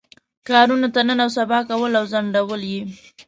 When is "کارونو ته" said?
0.47-1.01